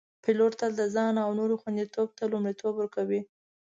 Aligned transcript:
پیلوټ 0.23 0.53
تل 0.59 0.71
د 0.77 0.83
ځان 0.95 1.13
او 1.25 1.29
نورو 1.39 1.59
خوندیتوب 1.61 2.09
ته 2.17 2.23
لومړیتوب 2.31 2.73
ورکوي. 2.77 3.21